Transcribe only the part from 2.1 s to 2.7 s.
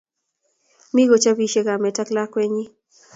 lakwenyi